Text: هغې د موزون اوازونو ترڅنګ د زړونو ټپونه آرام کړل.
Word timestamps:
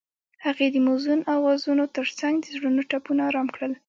هغې 0.45 0.67
د 0.71 0.77
موزون 0.87 1.19
اوازونو 1.35 1.83
ترڅنګ 1.95 2.35
د 2.41 2.47
زړونو 2.55 2.81
ټپونه 2.91 3.21
آرام 3.29 3.47
کړل. 3.55 3.71